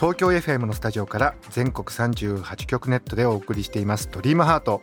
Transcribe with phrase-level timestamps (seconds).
[0.00, 4.80] 東京 FM のスタジオから全国38局ネットでお送りしていますドリームハート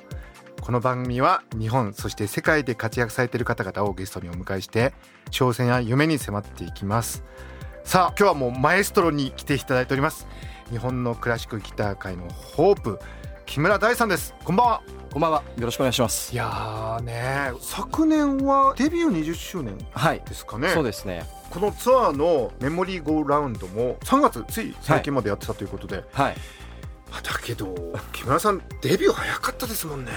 [0.61, 4.93] この番組は日本そして世界で活躍されている方々をゲストにお迎えして
[5.31, 7.23] 挑戦や夢に迫っていきます
[7.83, 10.27] さあ今日はもうマエストロに来ていただいております
[10.69, 12.99] 日本のクラシックギター界のホープ
[13.47, 14.83] 木村大さんですこんばんは
[15.17, 15.43] こんばんは。
[15.57, 16.31] よろしくお願いします。
[16.31, 20.21] いやーね昨年はデビュー20周年はい。
[20.27, 21.23] ですかねそうですね。
[21.49, 26.35] このツアーのメモリーゴーラウンドも3月つい最近までやってたということで、はい。
[27.11, 27.73] あだけど
[28.11, 30.11] 木村さんデビュー早かったですもんね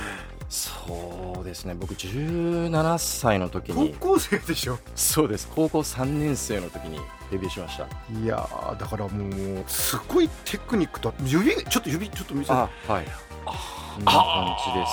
[0.48, 1.74] そうですね。
[1.74, 4.80] 僕17歳の時に、高校生でしょ？
[4.96, 5.48] そうです。
[5.54, 6.98] 高校3年生の時に
[7.30, 7.84] デビューしました。
[8.12, 13.06] いやーだからもうすごいテクニックと指ちょっと指ちょっと見せてあ、はい。
[13.44, 13.52] こ
[14.00, 14.86] んな感じで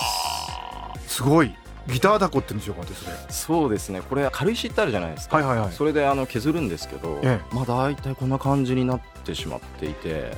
[1.07, 1.15] す。
[1.15, 1.55] すごい
[1.87, 4.01] ギターダコってんでしょうかねそれそうですね。
[4.01, 5.37] これ軽石ってあるじゃないですか。
[5.37, 10.35] はいはいはいそれであの削るんですけど、えまあ大体こんな感じになってしまっていて、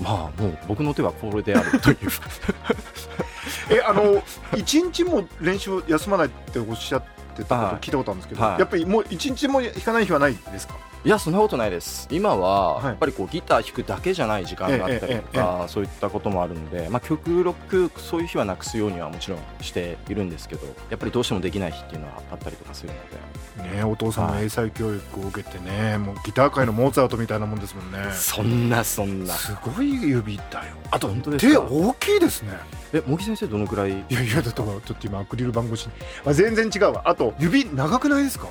[0.00, 1.96] まあもう僕の手はこれであるという。
[3.70, 4.22] えあの
[4.56, 7.02] 一日も練習休まないっておっしゃっ
[7.36, 10.74] てたことはい聞いたことあるんですけど、はいやっぱりもう一日も弾かない日はないですか？
[11.04, 12.06] いやそんなことないです。
[12.12, 12.84] 今ははい。
[12.86, 23.76] やっぱりこうギター弾くだけじゃない時間があったりとかそういったこともあるので、まあ、極力そういう日はなくすようにはもちろんしているんですけどやっぱりどうしてもできない日っていうのはあったりとかするので。
[23.76, 27.98] ねお父さんの英才教育を受けてねもうギター界のモーツァルトみたいなもんですもんね。
[28.12, 29.34] そんなそんな。
[29.34, 30.74] すごい指だよ。
[30.90, 31.60] あと本当ですか？
[31.60, 32.52] 手大きいですね。
[32.94, 33.90] え茂木先生どのくらい？
[33.90, 35.92] いやいやだってちょっと今アクリル板越しに。
[36.24, 37.02] あ全然違うわ。
[37.04, 38.46] あと指長くないですか？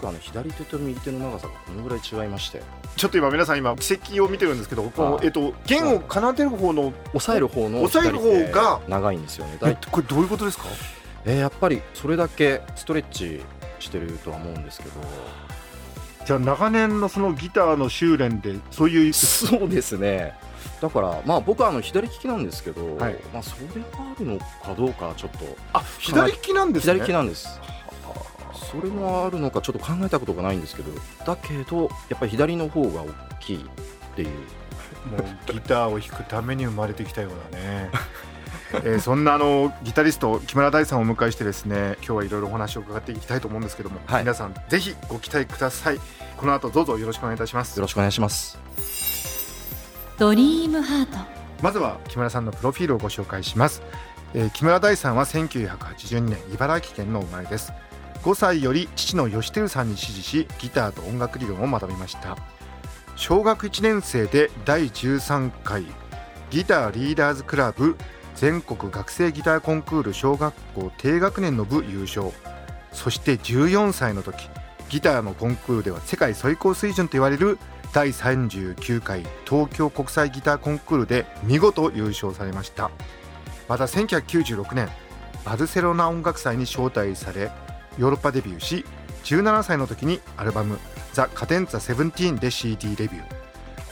[0.00, 2.62] 僕あの左手と右手の長さがこのぐらい違いまして。
[2.96, 9.58] ちょっと今皆さん今奇跡を見てるんですけどこのはいえっと弦を奏でる方の押さえる方の押さえる方が長いんですよね。
[9.90, 10.64] これどういうことですか？
[11.24, 13.42] えーやっぱりそれだけストレッチ
[13.78, 14.92] してるとは思うんですけど。
[16.24, 20.34] じゃあ長年のそのギターの修練でそういうそうですね。
[20.80, 23.16] だからまあ僕はあの左利きなんですけど、はい。
[23.32, 25.38] まあそれがあるのかどうかはちょっと。
[25.72, 26.94] あ左利きなんですね。
[26.94, 27.60] 左利きなんです。
[28.80, 30.90] それもあるのかちょっと考えたことがないんですけど、
[31.24, 33.08] だけどやっぱり左の方が大
[33.40, 34.28] きいっていう。
[35.06, 37.90] もうギターを弾くために生まれてきたようだね。
[38.82, 46.00] えーそんなあのギタリスト木村大さんをお迎えしてですね今日はいろいろお話を伺っていきたいと思うんですけども、はい皆さんぜひご期待ください
[46.36, 48.58] この後どうぞよろしくお願いいたしますよろしくお願いします。
[50.18, 51.18] ドリームハート
[51.62, 53.82] まずは木村さんのプロフィールをご紹介します、
[54.34, 57.72] えー木村大さんは1982年茨城県の生まれです
[58.26, 62.36] 5歳より父の吉輝さんに師事しギターと音楽理論を学びました。
[63.14, 65.84] 小学1年生で第13回
[66.50, 67.96] ギターリーダーズクラブ
[68.34, 72.32] 全国学生ギターコンクール小学校低学年の部優勝。
[72.90, 74.50] そして14歳の時
[74.88, 77.60] ギターのコンクールでは世界最高水準と言われる
[77.92, 82.90] 第39回東京国際ギターコンクールで見事優勝されました。
[83.68, 84.88] また1996年
[85.44, 87.52] バルセロナ音楽祭に招待され
[87.98, 88.84] ヨーロッパデビューし
[89.24, 90.78] 17歳の時にアルバム
[91.12, 93.24] 「ザ・カデンツァ17」で CD デビュー。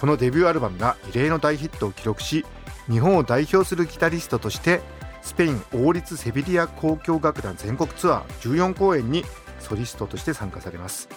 [0.01, 2.45] このデビューアルバムが異例の大ヒットを記録し
[2.91, 4.83] 日本を代表するギタリストとして
[5.23, 9.25] スペイン王立セビリア交響楽団全国ツアー14公演に
[9.61, 11.09] ソリストとして参加されます。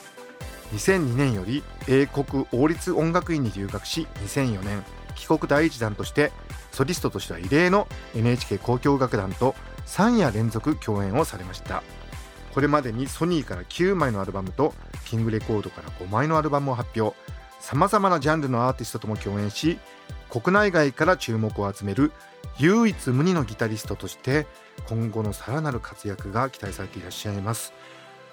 [0.74, 4.84] 2002年より英国王立音楽院に留学し2004年
[5.16, 6.32] 帰国第一弾として
[6.72, 9.56] ソリストとしては異例の NHK 交響楽団と
[9.88, 11.84] 3夜連続共演をされました。
[12.58, 14.74] これまでにソニーから9枚のアルバムと
[15.06, 17.16] キングレコードから5枚のアルバムを発表
[17.60, 19.78] さまざまなジャンルのアーティストとも共演し
[20.32, 22.12] 国内外から注目を集める
[22.58, 24.48] 唯一無二のギタリストとして
[24.90, 27.74] 今後のさらなる活躍が期待されていらっしゃいます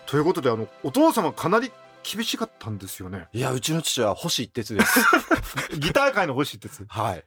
[0.07, 1.71] ということであのお父様かなり
[2.03, 5.01] 厳しかったんですよねいやうちの父は星一徹です。
[5.79, 7.25] ギター界の星哲はい。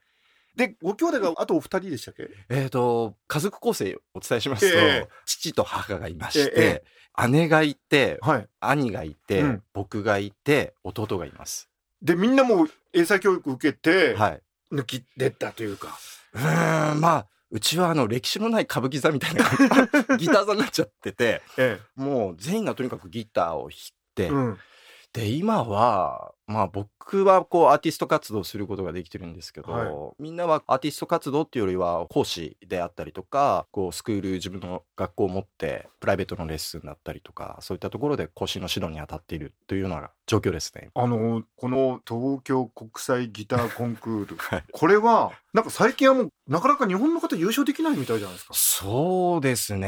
[0.57, 2.27] でご兄弟があとお二人でしたっけ？
[2.49, 5.07] えっ、と家族構成をお伝えしますと、ええ。
[5.25, 6.83] 父と母がいまして、え
[7.29, 8.47] 姉がいてはい。
[8.59, 9.63] 兄がいて、うん。
[9.73, 11.69] 僕がいて弟がいます。
[12.01, 14.41] でみんなもう英才教育受けてはい。
[14.71, 15.97] 抜き出たというか。
[16.33, 19.45] うーんまあうちはあの歴史のない歌舞伎座みたいな
[20.17, 23.73] ギター座になっちゃっててえもう全員がとにかくギターを弾い
[24.15, 24.57] て、えうん。
[25.13, 40.89] で今はまあ僕はこうアーティスト活動することができてるんですけど、はみんなはアーティスト活動っていうよりは講師であったりとかこうスクール自分の学校を持ってプライベートのレッスンだったりとかそういったところで講師の指導に当たっているというような状況ですね。
[40.93, 48.53] あのこの東京国際ギターコンクール、 はいこれはなんか最近はもうなかなか日本の方優勝できないみたいじゃないですか。
[48.53, 49.87] そうですね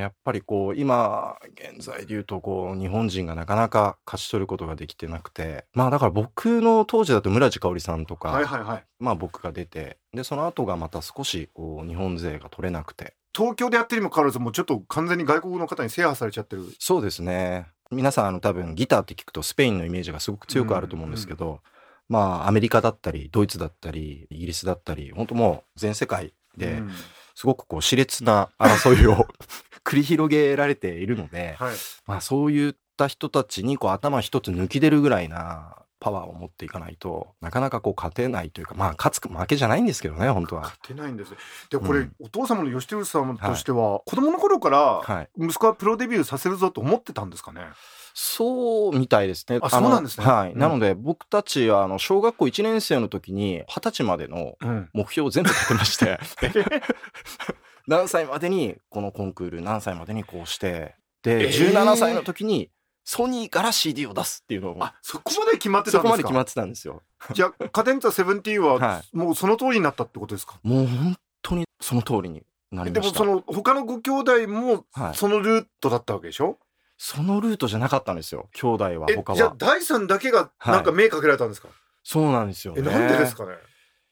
[0.00, 8.84] やっぱりこう今現在で言うとこう日本人がなかなか勝ち取ることができてなくてまあだから僕の当時だと村地香織さんとか、はいはいはい。
[8.98, 16.64] まあ僕が出てでその後がまた少しこう日本勢が取れなくて東京でやってるにもかかわらずもうちょっと完全に外国の方に制覇されちゃってる。
[16.78, 21.60] そうですね皆さんあの多分ギターって聞くとスペインのイメージがすごく強くあると思うんですけど、
[22.08, 26.90] まあアメリカだったりドイツだったりイギリスだったり本当もう全世界でうん
[27.34, 29.26] すごくこう熾烈な争いを
[29.82, 31.76] 繰り広げられているので、はい。
[32.06, 40.62] まあそういった人たちにこう頭一つ抜き出るぐらいなパワーを持っていかないとなかなかこう勝てないというかまあ勝つ負けじゃないんですけどね本当は。
[40.62, 41.36] 勝てないんですね。
[41.70, 47.60] でこれ、うんお父様の吉輝さんとしては、子供の頃からはい息子はプロデビューさせるぞと思ってたんですかね？
[48.14, 49.58] そうみたいですね。
[49.62, 50.52] あのそうなんですねはい。
[50.52, 54.88] うんなので僕たちはあの小学校1年生の時に二十歳までのうん。
[54.92, 56.18] 目標を全部立てまして
[57.86, 62.70] 何歳までにこのコンクール何歳までにこうしてで、えー17歳の時に
[63.12, 66.02] ソニーから CD を出すっていうのをあそこまで決まってたそんですか？
[66.02, 67.02] こまで決まってたんですよ。
[67.34, 70.60] じゃあカデンツァセブンティーは、はもうその通りになったってことですか？
[70.62, 73.18] もう本当にその通りになりました。
[73.18, 76.58] でもその他のご兄弟もはいそのルートだったわけでしょ？
[76.98, 79.36] そのルートじゃなかったんですよ兄弟はえ他は。
[79.36, 81.68] じゃあ第三だけがなんか目かけられたんですか？
[82.04, 82.80] そうなんですよね。
[82.80, 83.54] えなんでですかね？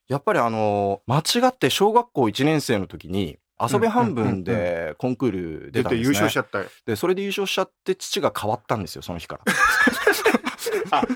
[0.09, 5.31] やっぱりあの間違って小学校1年生の時に遊び半分でコンクー
[5.67, 6.13] ル出たんですね。
[6.15, 6.67] 勝しちゃったよ。
[6.87, 11.03] でそれで優勝しちゃって父が変わったんですよその日から。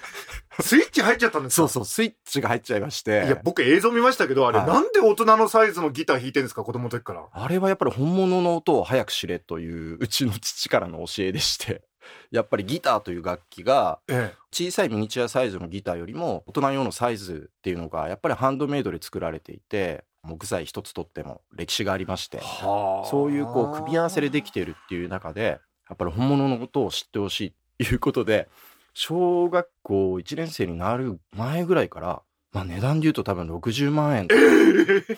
[0.60, 1.62] スイッチ入っちゃったんですか？
[1.62, 3.24] そうそうスイッチが入っちゃいまして。
[3.26, 6.62] いや僕映像見ましたけどあれ、はいなんで大人のサイズのギター弾いてるんですか？
[6.62, 7.24] 子供の時から。
[7.32, 11.82] あれはやっぱり本物の音を早く知れといううちの父からの教えでして
[12.30, 23.08] やっぱりギターという楽器がえ小さいミニチュアサイズのギターよりも大人用のサイズっていうのがやっぱりハンドメイドで作られていて木材一つとっても歴史がありましてはあ。
[23.08, 28.48] そういうこう組み合わせでできているっていう中でやっぱり本物の音を知ってほしいっていうことで
[28.94, 32.22] 小学校1年生になる前ぐらいから、
[32.52, 34.28] まあ、値段で言うと多分60万円。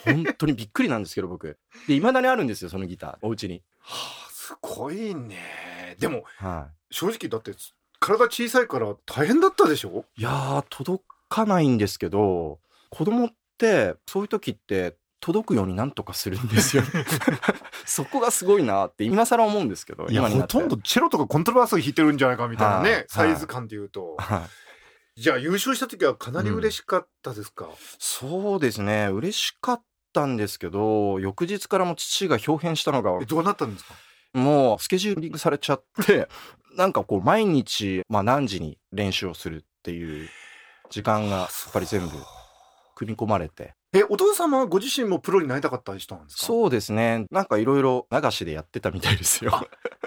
[0.05, 1.59] 本当にびっくりなんですけど僕。
[1.87, 3.17] でいまだにあるんですよそのギター。
[3.23, 3.63] お家に。
[3.81, 5.97] はあすごいね。
[5.99, 7.53] でもは正直だって
[7.99, 10.05] 体小さいから大変だったでしょ？
[10.17, 12.59] いいやー届かないんですけど
[12.91, 13.35] 子供って
[14.09, 16.83] そういう時って届くようになんとかするんですよ。
[17.87, 24.49] そこがすごいなって今更思うんですけどいやほとんどチェロとかコントラバス弾いてるんじゃないかみたいなね、はいサイズ感で言うと、は
[25.17, 25.21] い。
[25.23, 27.69] じゃあ優勝した時はかなり嬉しかったですか、
[27.99, 29.09] そうですね。
[29.13, 29.83] 嬉しかっ
[30.13, 33.95] たんですけど翌日からも父が表変したのがえどうなったんですか？
[34.35, 36.29] もうスケジューリングされちゃって
[36.77, 40.29] なんかこう毎日、まあ、何時に練習をするっていう
[40.91, 42.17] 時間がやっぱり全部
[42.95, 43.75] 組み込まれて。
[43.93, 46.47] えお父様はご自身もプロになりたかった人なんですか？
[46.47, 47.27] そうですね。
[47.31, 49.53] なんかいろいろ流しでやってたみたいですよ。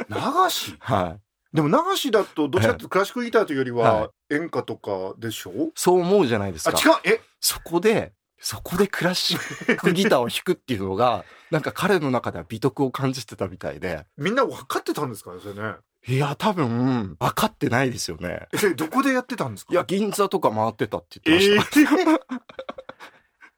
[0.09, 0.15] 流
[0.49, 0.75] し？
[0.81, 1.55] はい。
[1.55, 6.79] でも流しだとどちらかというとクラシックギターというよりはは演歌とかでしょ、そう思うじゃないですあか。
[6.79, 7.15] 違う。
[7.15, 7.21] え？
[7.39, 14.05] そこでそこでクラシックギターを弾くっていうのが なんか彼の中では美徳を感じてたみたいで。
[14.17, 15.75] みんな分かってたんですかねそれね？
[16.07, 18.47] いや多分分かってないですよね。
[18.53, 19.73] えどこでやってたんですか？
[19.73, 22.11] いや銀座とか回ってたってえ言ってました。
[22.11, 22.19] ー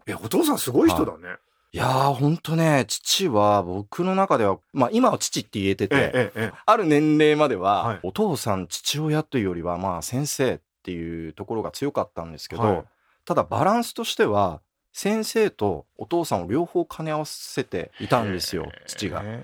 [0.07, 1.35] えお父さんすごい人だね、
[1.71, 1.77] い。
[1.77, 7.99] やーほんとね父は僕の中ではまあ今は父って言えてて、ええええある年齢までは、はい。
[8.03, 12.83] お父さん父親というよりはまあ先生っていうところが強かったんですけど、はい。
[13.25, 19.21] ただバランスとしては先生とお父さんを両方兼ね合わせていたんですよ父が。
[19.23, 19.43] へ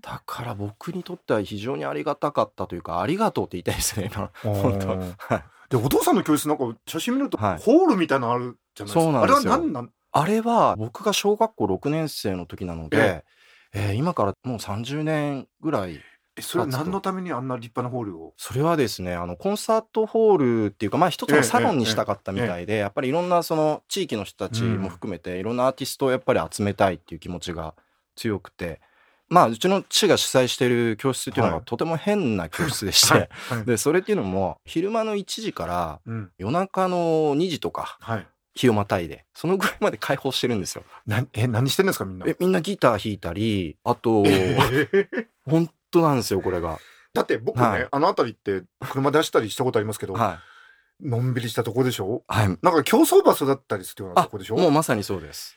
[0.00, 4.30] だから僕にとっては非常にありがたかったというかありがとうって言いたいですね今。
[4.42, 4.62] ー。
[4.62, 4.92] 本当。
[4.92, 5.44] うんはい。
[5.70, 7.58] でお父さんの教室なんか写真見るとはい。
[7.58, 9.52] ホールみたいなのあるじゃないですか、そうなんですよ。
[9.52, 9.90] あれは何なん？
[10.12, 13.24] あれは僕が小学校6年生の時なので、
[13.74, 15.98] えー今からもう30年ぐらい
[16.36, 18.34] えそれは何のためにあんな立派なホールを？
[18.36, 27.74] それはですねあのコンサートホールっていうかまあ一つのサロンにしたかったみたいで、やっぱりいろんなその地域の人たちも含めて、いろんなアーティストをやっぱり集めたいっていう気持ちが
[28.14, 28.80] 強くて
[29.30, 31.60] まあうちの父が主催してる教室っていうのはい。
[31.60, 33.30] がとても変な教室でして、
[33.64, 36.30] でそれっていうのも昼間の1時からうん。
[36.36, 40.84] 夜中の2時とかはい日をまたいでそのぐらいまで開放してるんですよ。
[41.06, 42.26] なえ何してんですかみんな？
[42.28, 46.78] えみんなギター弾いたりあとえー 本当なんですよこれが。
[47.14, 50.40] だって僕ね、はいあの辺りって車で走ったりしたことありますけど、は
[51.00, 52.22] のんびりしたとこでしょ？
[52.28, 52.46] はい。
[52.48, 54.56] なんか競走馬育ったりするようなあとこでしょ？
[54.56, 55.56] もうまさにそうです。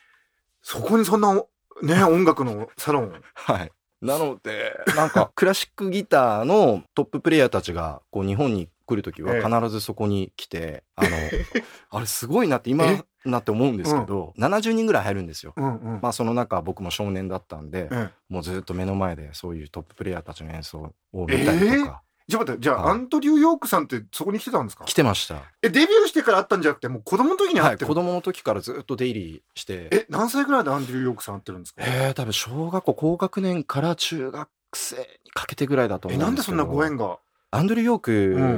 [0.62, 1.34] そこにそんな
[1.82, 3.70] ね音楽のサロンはい。
[4.02, 9.42] なので、なんか、クラシックギターのトッププレイヤーたちが、こう、日本に来るときはええ。
[9.44, 11.08] 必ずそこに来て、あの、
[11.90, 12.86] あれすごいなって今
[13.24, 15.52] なって思うんですけど、70人ぐらい入るんですよ。
[15.56, 16.00] うんうん。
[16.00, 18.32] まあ、その中、僕も少年だったんで、ええ。
[18.32, 22.90] もうずっと目の前でそういうトッププレイヤーたちの演奏を見たりとか、じゃあ待ってじゃあ、はい。
[22.90, 24.84] アンドリュー・ヨークさんってそこに来てたんですか？
[24.84, 25.42] 来てました。
[25.62, 31.82] えデビューしてから会ったんじゃなくてもう子供の時にはい、会ってる、子供の時からずっと出入りして、え何歳ぐらいでアンドリュー・ヨークさん会ってるんですか？
[31.86, 36.54] えー、多分小学校高学年から中学生にかけてぐらいだと思うんですけど。
[36.54, 37.18] えなんでそんなご縁が？
[37.56, 38.00] アンドリュー・ヨー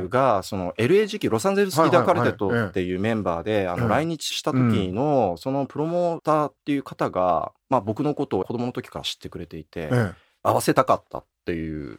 [0.03, 3.89] クが、その LA 時期ロサンゼルス・ギター・カルテットっていうメンバーで、あのうん。
[3.91, 10.13] 来日した時の、そのプロモーターっていう方が、まあ僕のことを子供の時から知ってくれていて、え
[10.43, 11.99] 合わせたかったっていう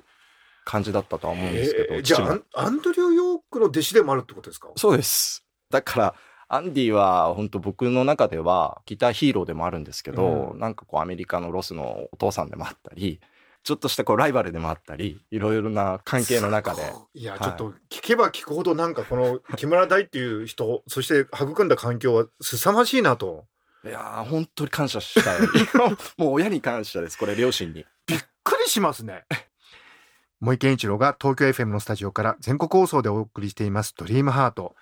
[0.65, 4.69] 感じだったとは思うんですけど、えじゃあアンアンドリュー・ヨークの弟子でもあるってことですか？
[4.75, 5.45] そうです。
[5.69, 6.15] だから、
[6.47, 10.59] アンディは本当僕の中ではギターヒーローでもあるんですけど、うん。
[10.59, 13.19] なんかこうアメリカのロスのお父さんでもあったり、
[13.63, 16.81] ちょっとしたこうライバルでもあったり、いろいろな関係の中で。
[17.13, 17.41] いや、はい。
[17.41, 23.45] ちょっと聞けば聞くほどなんかこの木村大っていう人そして育んだ環境は凄まじいなと。
[23.85, 25.39] いやー、本当に感謝したい。
[26.17, 27.85] もう親に感謝です、これ、両親に。
[28.07, 29.25] びっくりしますね。
[30.41, 34.73] 森健一郎が東京 FM のスタジオから全国放送でお送りしています「ドリームハート。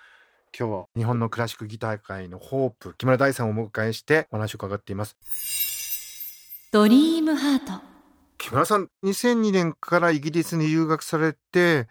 [0.57, 5.17] 今日は日本のクラシックギター界のホープ木村大さんをお迎えしてお話を伺っています。
[6.71, 7.96] ドリームハート
[8.37, 11.87] 木村さん2002年からイギリスに留学されて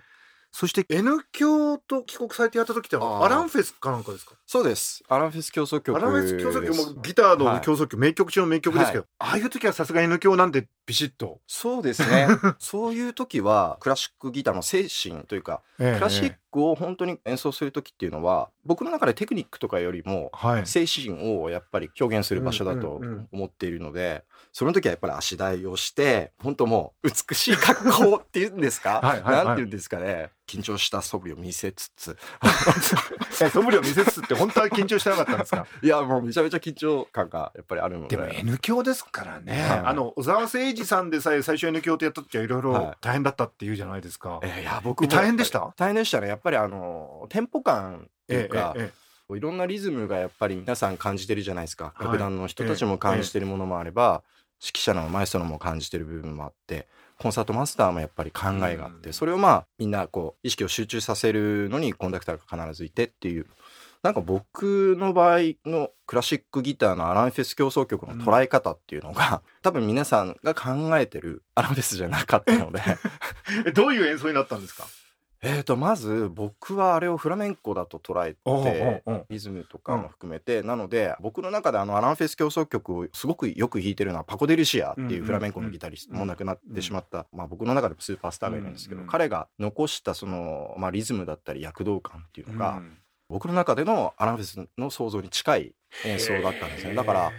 [0.53, 4.33] そして N 教と帰国されてやった時ってアランフェスかなんかですか？
[4.47, 5.05] そうです。
[5.07, 5.95] アランフェス競争曲。
[5.95, 12.29] アランフェス競争曲もギターの競争曲、名曲中の名曲ですけど、はああいう時はさすが N 教なんでビシッと、そうですね。
[12.59, 20.67] そういう時は、クラシックギターの精神というか、ククラシックを本当に演奏する時っていうのは、僕の中でテクニックとかよりも、はい。
[20.67, 23.01] 精神をやっぱり表現する場所だと
[23.33, 29.01] 思っているので、その時はやっぱり足台をして、本当もう美しい格好っていうんですか？
[29.05, 30.31] はいはいていうんですかね。
[30.47, 32.17] 緊張した素振りを見せつつ、
[33.43, 35.67] え素振りを見せつつって本当は緊張してなかったんですか？
[35.83, 38.17] いや、もうめちゃめちゃ緊張感がやっぱりあるので。
[38.17, 39.79] でも N 教ですからね、はい。
[39.87, 42.97] あの小沢誠二さんでさえ最初 N 教ってやった時はいろいろはい。
[43.01, 45.73] 大変だったっていうじゃないですか、えーいや、僕も大変でした？
[45.77, 46.29] 大変でしたね。
[46.29, 48.93] やっぱりあの、テンポ感っていうか、え
[49.33, 51.93] いろんなリズムがやっぱり皆さん感じてるじゃないですか。
[51.97, 52.05] はい。
[52.07, 54.23] 楽団の人たちも感じてるものもあれば、
[54.61, 56.87] 指揮者のマエストロも感じてる部分もあって、
[57.19, 59.13] コンサートマスターもやっぱり考えがあって、うん。
[59.13, 63.47] それをまあみんなこう意識を集中させるのにコンダクターが必ずいてっていう。
[64.03, 72.81] なんか僕の場合のクラシックギターのアランフェス競争曲の捉え方っていうのが、 多分皆さんが考えてるアランフェスじゃなかったので、
[73.67, 74.87] えどういう演奏になったんですか？
[75.49, 86.19] えーとまず僕はあれをフラメンコだと捉えてリズムとかも含めて、なので僕の中であのアランフェス競争曲をすごくよく弾いてるのはパコ・デ・ルシアっていうフラメンコのギタリスト、うん。
[86.19, 92.99] もう亡くなってしまった、まあ、僕の中でもスーパースターがいるんですけど、うん彼が残したその、まあ、リズムだったり躍動感っていうのが、うん
[93.29, 95.75] 僕の中でのアランフェスの想像に近い
[96.05, 96.95] 演奏だったんですね。
[96.95, 97.33] だから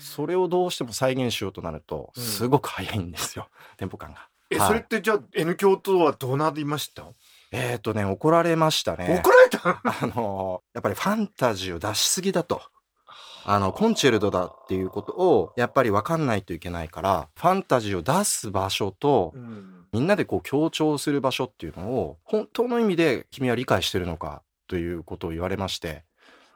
[0.00, 2.22] それをどうしても再現しようとなるとうん。
[2.22, 4.28] すごく速いんですよ、テンポ感が。
[4.50, 4.68] え、はい。
[4.68, 7.04] それってじゃあ N 教とはどうなりました、
[7.50, 9.20] えーとね怒られましたね。
[9.22, 9.80] 怒られた？
[9.84, 12.62] あのやっぱりファンタジーを出しすぎだと。
[13.44, 13.58] あ。
[13.58, 19.32] の、コンチェルトだっていうことを、やっぱり分かんないといけないから、ファンタジーを出す場所と、
[19.92, 26.04] みんなでこう強調する場所っていうのを、本当の意味で君は理解してるのかということを言われまして、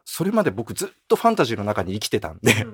[0.04, 2.66] それまで僕ずっとファンタジーの中に生きてたんで、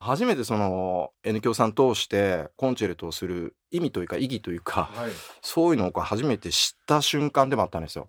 [0.00, 5.10] 初めてその N 教さん通してコンチェルトをする意味というか意義というか、はい。
[5.42, 8.08] そういうのを初めて知った瞬間でもあったんですよ。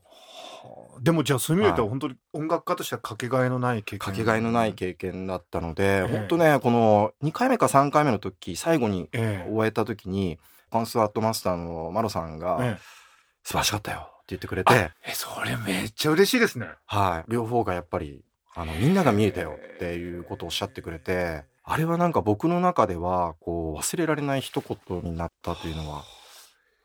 [1.01, 1.89] でもじゃあそういう意味ではい。
[1.89, 3.99] 本当に音楽家としてはかけがえのない経験。
[3.99, 13.01] かけがえのない経験だったので、え本当ね、この2回目か3回目の時、最後にええ終えた時に、コンサートマスターのマロさんが、ええ。
[13.43, 16.67] 素晴らしかったよって言ってくれて、えそれめっちゃ嬉しいですね。
[16.85, 17.31] はい。
[17.31, 26.03] 両方がやっぱり、あの、みんなが見えたよっていうことをおっしゃってくれて、あれはなんか僕の中では、こう、忘れられない一言になったというのは、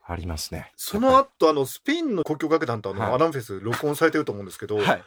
[0.09, 0.15] あ。
[0.15, 0.73] りますね。
[0.77, 3.13] その後あのスペインの交響楽団とあの、はい。
[3.15, 5.03] アランフェス録音されてると思うんですけど、はい。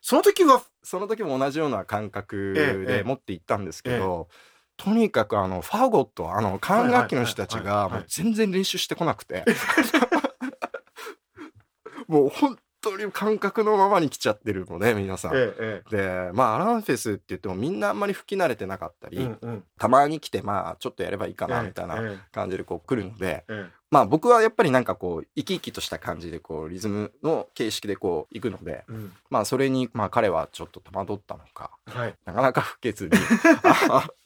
[0.00, 2.96] その時はその時も同じような感覚ええええ。
[2.98, 4.28] で持って行ったんですけど、
[4.76, 9.44] とにかくあのファゴットあの管楽器の人たちがもう全然練習してこなくて。
[12.08, 15.32] もう本当に感覚のままに来ちゃってるので皆さん。
[15.34, 19.64] ええでまあアランフェスって言ってもみんなあんまり吹き慣れてなかったり、うんうん。
[19.78, 23.80] たまに来てまあちょっとやればいいかなみたいなえ感じでこう来るので、ええ。
[23.90, 29.12] まあ僕はやっぱりなんかこう生き生きとした感じでこうリズムの形式でこう行くのでえうん。
[29.30, 32.14] まあそれにまあ彼はちょっと戸惑ったのかはい。
[32.24, 33.12] なかなか吹けずに。
[33.90, 34.08] あ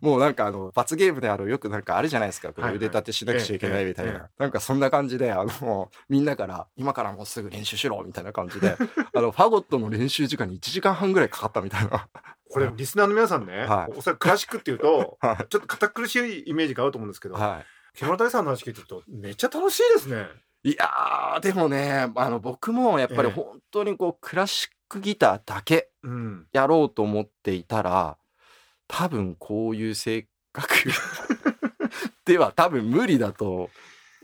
[0.00, 2.52] もうなんかあの罰ゲームであるよくなんかあるじゃないですか。
[2.52, 8.76] こ腕立てしなくちゃいけないみたいな、なんかそんな感じであのみんなから今からもうすぐ練習しろみたいな感じで
[9.14, 12.08] あのファゴットの練習時間に1時間半ぐらいかかったみたいな。
[12.50, 13.96] これリスナーの皆さんね、はい。
[13.96, 15.36] おそらくクラシックっていうとはい。
[15.48, 17.64] ちょっと堅苦しいイメージがあると思うんですけど、は
[17.94, 20.26] 木村大さんの話聞いてるとめっちゃ楽しいですね。
[20.62, 23.34] いいやーでもねあの僕もやっぱりええ。
[23.34, 28.16] 本当にこうクラシックギターだけうん、やろうと思っていたら
[28.90, 30.74] 多分こういう性格
[32.26, 33.70] では多分無理だと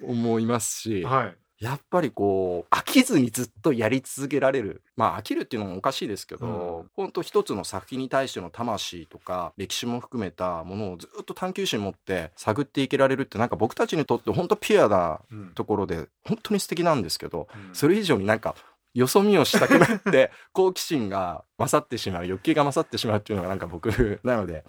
[0.03, 1.37] 思いますし、はい。
[1.59, 4.83] やっぱりこう飽きずにずっとやり続けられる。
[4.95, 6.91] まあ飽きるっていうのもおかしいですけど、うん。
[6.95, 15.53] 本当一つの作品に対しての魂とか歴史も含めたものをずっと探求心持って探っていけられるってなんか僕たちにとって本当ピュアなうん。
[15.55, 17.75] ところで本当に素敵なんですけどうん。
[17.75, 18.55] それ以上になんか
[18.97, 24.65] よそ見をしたくなって 好奇心が勝ってしまう欲求が勝ってしまうっていうのがなんか僕 なので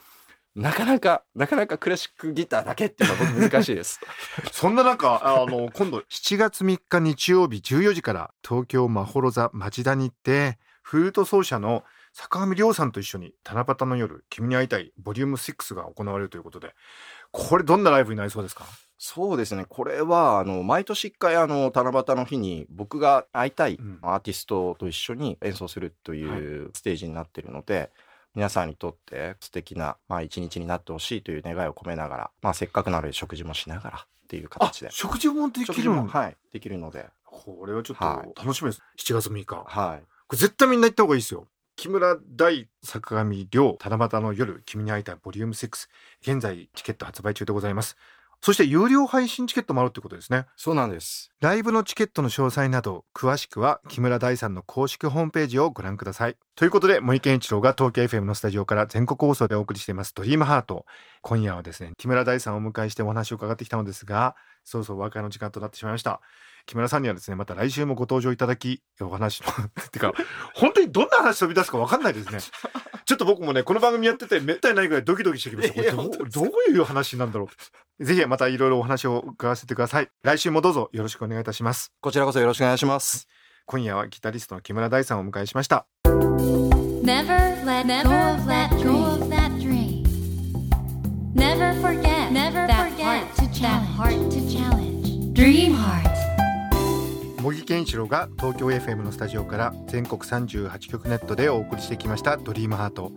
[0.53, 4.01] なかなかなかなかクラシックギターだけっていうのは僕難しいです。
[4.51, 16.73] そんな中あの今度7月3日日曜日14時から東京まほろ座町田に行ってフルート奏者の坂上亮さんと一緒に七夕の夜君に会いたいボリューム6が行われるということで
[17.31, 18.65] これどんなライブになりそうですか？
[18.97, 19.65] そうですね。
[19.67, 23.99] これはあの毎年一回あの七夕の日に僕が会いたいうん。
[24.01, 26.25] アーティストと一緒に演奏するとい
[26.65, 27.91] うステージになっているので、
[28.33, 34.89] 皆さんにとって素敵なまあ一日になってほしいという願いを込めながら、まあ、せっかくなので食事もしながらっていうあ形で。
[34.91, 36.03] 食事もできるの？
[36.03, 37.05] もはいできるので。
[37.23, 38.33] これはちょっはい。
[38.33, 39.63] と楽しみです、7月6日。
[39.67, 40.03] はい。
[40.27, 41.47] これ絶対みんな行った方がいいですよ。
[41.75, 45.87] 木村大坂上亮七夕の夜君に会いたいボリューム6
[46.21, 47.95] 現在チケット発売中でございます
[48.41, 50.45] そして有料配信チケットもあるってことですね。
[50.55, 51.31] そうなんです。
[51.41, 56.37] ライブのチケットの詳細など詳しくは木村大さんの公式ホームページをご覧ください。
[56.55, 60.85] ということで森健一郎が東京 FM のスタジオから全国放送でお送りしていますドリームハート。
[61.21, 66.21] 今夜はですね木村大さんをお迎えしてお話を伺ってきたのですがそろそろお別れの時間となってしまいました
[66.67, 69.47] 木村さんにはですねまた来週もご登場いただきお話の
[69.91, 70.13] てか
[70.53, 72.39] 本当にどんな話飛び出すか分かんないですね。
[73.05, 75.73] ちょっと僕もねこの番組やっててめったにないぐらいドキドキしてきました。
[75.73, 77.47] これどどういう話なんだろ
[77.99, 78.05] う。
[78.05, 80.09] ぜひまたいろいろお話を伺わせてください。
[80.23, 81.93] 来週もどうぞよろしくお願いいたします。
[82.01, 83.27] こちらこそよろしくお願いします。
[83.65, 85.87] 今夜はギタリストの木村大さんをお迎えしました。
[86.05, 88.69] Never let go of that
[89.61, 90.03] dream.
[91.33, 95.33] Never forget that heart to challenge.
[95.33, 96.36] Dream heart.
[97.47, 103.13] 茂木健一郎が東京 FM のスタジオから全国38局ネットでお送りしてきました「ドリームハート。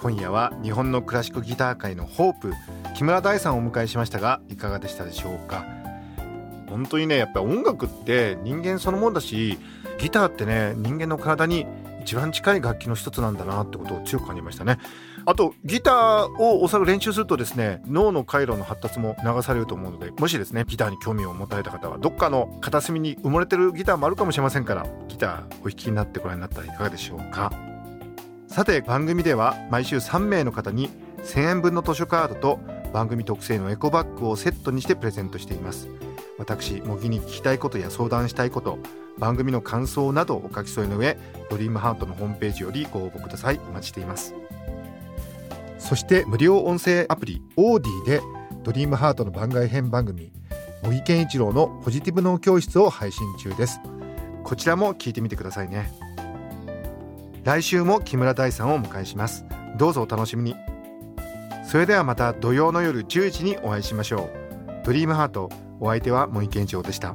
[0.00, 2.54] 今夜は日本のクラシックギター界のホープ
[2.96, 5.66] 木村大さんをお迎えしましたがいかがでしたでしょうか？
[6.70, 9.58] 本当にねやっぱり音楽って人間そのものだし
[9.98, 11.66] ギターってね人間の体に
[12.00, 14.78] 一番近い楽器の一つなんだなってことを強く感じましたね。
[15.26, 27.52] あとギターをおそらく練習するとですね脳の回路の発達も流されると思うのでもしですねギターに興味を持たれた方はどっかの片隅に埋もれてるギターもあるかもしれませんからギターお弾きになってご覧になったらいかがでしょうか。
[28.48, 30.90] さて番組では毎週3名の方に
[31.22, 32.58] 1000円分の図書カードと
[32.92, 35.88] 番組特製のエコバッグをセットにしてプレゼントしています。
[36.38, 38.78] 私茂木に聞きたいことや相談したいこと
[39.20, 41.16] 番組の感想などお書き添えの上
[41.50, 43.60] ドリームハートのホームページよりご応募ください。
[43.68, 44.34] お待ちしています。
[45.78, 48.20] そして無料音声アプリオーディで
[48.62, 50.32] ドリームハートの番外編番組
[50.82, 53.80] 茂木健一郎のポジティブ脳教室を配信中です。
[54.44, 55.92] こちらも聞いてみてくださいね。
[57.44, 59.44] 来週も木村大さんをお迎えします。
[59.76, 60.56] どうぞお楽しみに。
[61.64, 64.84] それではまた土曜の夜10時にお会いしましょう。
[64.84, 67.14] ドリームハートお相手は茂木健一郎でした。